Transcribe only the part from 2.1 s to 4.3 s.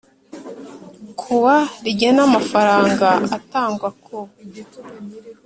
amafaranga atangwa ku